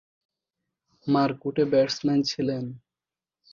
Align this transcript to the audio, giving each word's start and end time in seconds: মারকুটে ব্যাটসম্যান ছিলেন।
মারকুটে 1.07 1.63
ব্যাটসম্যান 1.71 2.19
ছিলেন। 2.23 2.63